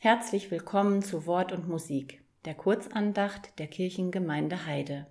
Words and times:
Herzlich 0.00 0.52
willkommen 0.52 1.02
zu 1.02 1.26
Wort 1.26 1.50
und 1.50 1.68
Musik, 1.68 2.22
der 2.44 2.54
Kurzandacht 2.54 3.58
der 3.58 3.66
Kirchengemeinde 3.66 4.64
Heide. 4.64 5.08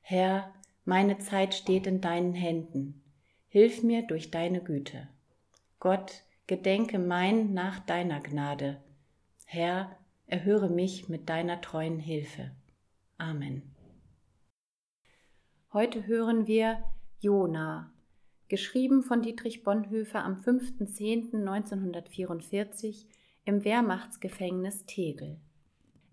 Herr, 0.00 0.52
meine 0.84 1.18
Zeit 1.18 1.54
steht 1.54 1.86
in 1.86 2.00
deinen 2.00 2.34
Händen. 2.34 3.00
Hilf 3.46 3.84
mir 3.84 4.04
durch 4.04 4.32
deine 4.32 4.60
Güte. 4.60 5.08
Gott, 5.78 6.24
gedenke 6.48 6.98
mein 6.98 7.54
nach 7.54 7.78
deiner 7.78 8.18
Gnade. 8.18 8.82
Herr, 9.46 9.96
erhöre 10.26 10.68
mich 10.68 11.08
mit 11.08 11.28
deiner 11.28 11.60
treuen 11.60 12.00
Hilfe. 12.00 12.50
Amen. 13.18 13.72
Heute 15.72 16.08
hören 16.08 16.48
wir 16.48 16.82
Jona, 17.20 17.92
geschrieben 18.52 19.02
von 19.02 19.22
Dietrich 19.22 19.64
Bonhoeffer 19.64 20.22
am 20.22 20.34
5.10.1944 20.34 23.06
im 23.46 23.64
Wehrmachtsgefängnis 23.64 24.84
Tegel. 24.84 25.40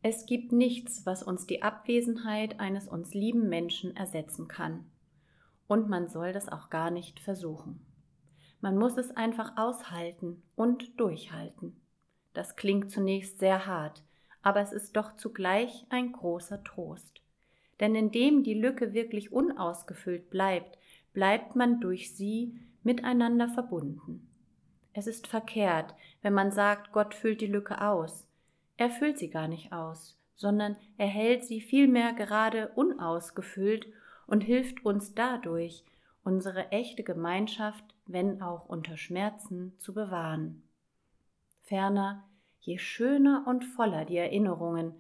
Es 0.02 0.26
gibt 0.26 0.54
nichts, 0.54 1.06
was 1.06 1.22
uns 1.22 1.48
die 1.48 1.64
Abwesenheit 1.64 2.62
eines 2.62 2.88
uns 2.88 3.14
lieben 3.14 3.50
Menschen 3.50 3.94
ersetzen 3.94 4.48
kann. 4.48 4.86
Und 5.68 5.90
man 5.90 6.08
soll 6.08 6.32
das 6.32 6.48
auch 6.48 6.70
gar 6.70 6.92
nicht 6.92 7.20
versuchen. 7.20 7.86
Man 8.62 8.78
muss 8.78 8.96
es 8.96 9.12
einfach 9.12 9.58
aushalten 9.58 10.42
und 10.56 10.98
durchhalten. 10.98 11.76
Das 12.34 12.56
klingt 12.56 12.90
zunächst 12.90 13.40
sehr 13.40 13.66
hart, 13.66 14.02
aber 14.42 14.62
es 14.62 14.72
ist 14.72 14.96
doch 14.96 15.18
zugleich 15.18 15.86
ein 15.90 16.14
großer 16.14 16.64
Trost. 16.64 17.22
Denn 17.82 17.96
indem 17.96 18.44
die 18.44 18.54
Lücke 18.54 18.94
wirklich 18.94 19.34
unausgefüllt 19.34 20.30
bleibt, 20.30 20.79
bleibt 21.14 21.56
man 21.56 21.80
durch 21.80 22.16
sie 22.16 22.60
miteinander 22.84 23.50
verbunden. 23.50 24.28
Es 24.94 25.08
ist 25.08 25.28
verkehrt, 25.28 25.94
wenn 26.22 26.34
man 26.34 26.52
sagt, 26.52 26.92
Gott 26.92 27.14
füllt 27.14 27.42
die 27.42 27.48
Lücke 27.48 27.82
aus. 27.82 28.28
Er 28.78 28.90
füllt 28.90 29.20
sie 29.20 29.30
gar 29.30 29.48
nicht 29.48 29.72
aus, 29.72 30.18
sondern 30.36 30.76
er 30.98 31.08
hält 31.08 31.46
sie 31.46 31.62
vielmehr 31.62 32.14
gerade 32.14 32.70
unausgefüllt 32.76 33.88
und 34.28 34.44
hilft 34.44 34.86
uns 34.86 35.14
dadurch, 35.14 35.84
unsere 36.24 36.72
echte 36.72 37.04
Gemeinschaft, 37.04 37.84
wenn 38.06 38.42
auch 38.42 38.68
unter 38.68 38.98
Schmerzen, 38.98 39.74
zu 39.78 39.94
bewahren. 39.94 40.64
Ferner, 41.64 42.24
je 42.62 42.78
schöner 42.78 43.46
und 43.48 43.64
voller 43.64 44.06
die 44.06 44.18
Erinnerungen, 44.18 44.94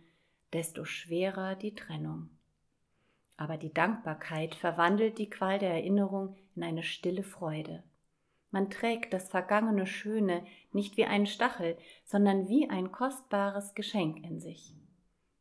desto 0.54 0.86
schwerer 0.86 1.56
die 1.56 1.76
Trennung. 1.76 2.30
Aber 3.40 3.56
die 3.56 3.74
Dankbarkeit 3.74 4.54
verwandelt 4.54 5.18
die 5.18 5.30
Qual 5.30 5.60
der 5.60 5.70
Erinnerung 5.70 6.36
in 6.58 6.64
eine 6.64 6.84
stille 6.84 7.24
Freude. 7.24 7.84
Man 8.52 8.70
trägt 8.70 9.14
das 9.14 9.30
vergangene 9.30 9.86
Schöne 9.88 10.44
nicht 10.74 10.98
wie 10.98 11.06
einen 11.06 11.26
Stachel, 11.26 11.78
sondern 12.04 12.50
wie 12.50 12.70
ein 12.70 12.92
kostbares 12.92 13.76
Geschenk 13.76 14.26
in 14.26 14.42
sich. 14.42 14.76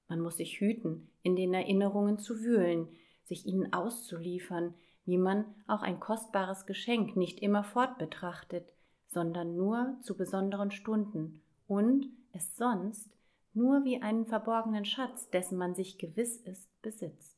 Man 0.06 0.20
muss 0.20 0.36
sich 0.36 0.60
hüten, 0.60 1.10
in 1.24 1.34
den 1.34 1.52
Erinnerungen 1.52 2.20
zu 2.20 2.40
wühlen, 2.40 2.86
sich 3.24 3.46
ihnen 3.46 3.72
auszuliefern, 3.72 4.74
wie 5.04 5.18
man 5.18 5.44
auch 5.66 5.82
ein 5.82 5.98
kostbares 5.98 6.66
Geschenk 6.66 7.16
nicht 7.16 7.40
immerfort 7.40 7.98
betrachtet, 7.98 8.72
sondern 9.08 9.56
nur 9.56 9.96
zu 10.02 10.16
besonderen 10.16 10.70
Stunden 10.70 11.42
und 11.66 12.06
es 12.32 12.56
sonst 12.56 13.10
nur 13.54 13.84
wie 13.84 14.00
einen 14.00 14.24
verborgenen 14.24 14.84
Schatz, 14.84 15.30
dessen 15.30 15.58
man 15.58 15.74
sich 15.74 15.98
gewiss 15.98 16.36
ist, 16.36 16.80
besitzt 16.80 17.37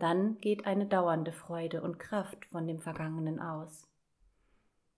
dann 0.00 0.38
geht 0.38 0.66
eine 0.66 0.86
dauernde 0.86 1.32
Freude 1.32 1.82
und 1.82 1.98
Kraft 1.98 2.46
von 2.46 2.66
dem 2.66 2.80
Vergangenen 2.80 3.38
aus. 3.38 3.86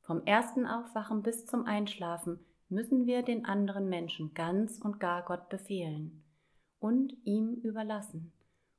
Vom 0.01 0.25
ersten 0.25 0.67
Aufwachen 0.67 1.23
bis 1.23 1.47
zum 1.47 1.67
Einschlafen 1.67 2.41
müssen 2.69 3.07
wir 3.07 3.23
den 3.23 3.45
anderen 3.45 3.89
Menschen 3.89 4.33
ganz 4.35 4.79
und 4.79 4.99
gar 4.99 5.23
Gott 5.25 5.49
befehlen 5.49 6.25
und 6.81 7.13
ihm 7.25 7.55
überlassen 7.55 8.33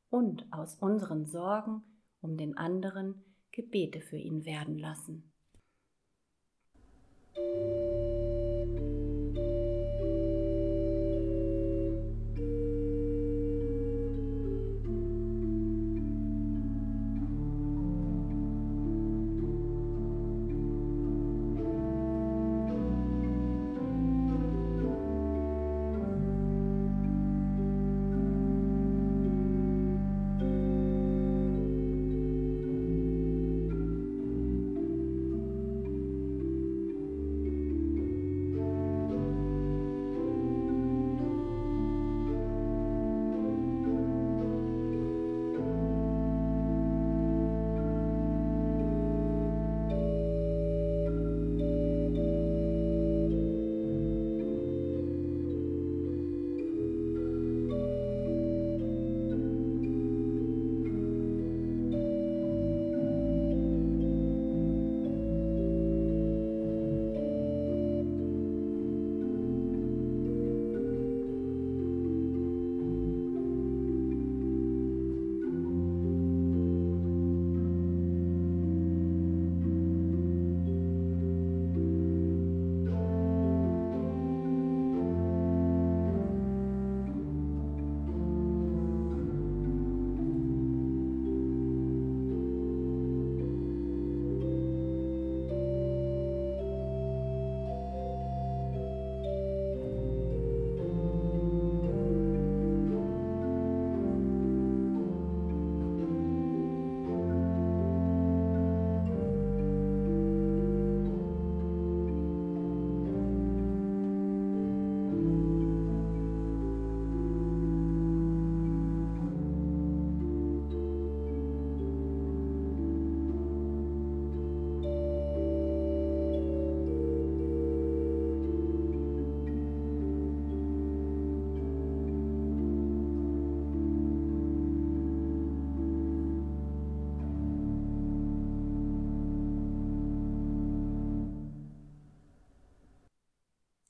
und 0.09 0.45
aus 0.51 0.75
unseren 0.75 1.25
Sorgen 1.25 1.83
um 2.21 2.37
den 2.37 2.57
anderen 2.57 3.23
Gebete 3.51 4.01
für 4.01 4.17
ihn 4.17 4.45
werden 4.45 4.79
lassen. 4.79 5.31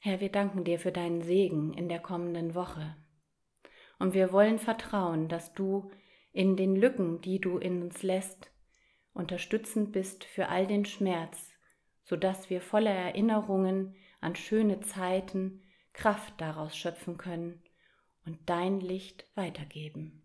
Herr, 0.05 0.19
wir 0.19 0.33
danken 0.33 0.65
dir 0.65 0.79
für 0.79 0.91
deinen 0.91 1.21
Segen 1.21 1.71
in 1.75 1.87
der 1.87 2.01
kommenden 2.01 2.55
Woche. 2.55 2.97
Und 3.99 4.13
wir 4.13 4.33
wollen 4.33 4.59
vertrauen, 4.59 5.29
dass 5.29 5.53
du 5.53 5.91
in 6.33 6.57
den 6.57 6.75
Lücken, 6.75 7.21
die 7.21 7.39
du 7.39 7.57
in 7.57 7.81
uns 7.81 8.03
lässt, 8.03 8.51
unterstützend 9.13 9.93
bist 9.93 10.25
für 10.25 10.49
all 10.49 10.67
den 10.67 10.83
Schmerz, 10.83 11.53
so 12.03 12.17
dass 12.17 12.49
wir 12.49 12.59
voller 12.59 12.91
Erinnerungen 12.91 13.95
an 14.19 14.35
schöne 14.35 14.81
Zeiten 14.81 15.61
Kraft 15.93 16.33
daraus 16.41 16.75
schöpfen 16.75 17.15
können 17.15 17.63
und 18.25 18.37
dein 18.45 18.81
Licht 18.81 19.25
weitergeben. 19.35 20.22